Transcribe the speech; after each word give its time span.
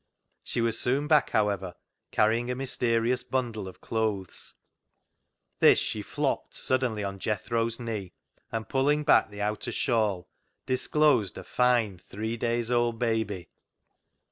She 0.43 0.61
was 0.61 0.79
soon 0.79 1.05
back, 1.07 1.29
however, 1.29 1.75
carrying 2.09 2.49
a 2.49 2.55
mysterious 2.55 3.23
bundle 3.23 3.67
of 3.67 3.81
clothes. 3.81 4.55
This 5.59 5.77
she" 5.77 6.01
flopped" 6.01 6.55
suddenly 6.67 7.03
on 7.03 7.19
Jethro's 7.19 7.79
knee, 7.79 8.13
and, 8.51 8.67
pulling 8.67 9.03
back 9.03 9.29
the 9.29 9.43
outer 9.43 9.71
shawl, 9.71 10.27
disclosed 10.65 11.37
a 11.37 11.43
fine 11.43 11.99
three 11.99 12.35
days' 12.35 12.71
old 12.71 12.97
baby. 12.97 13.49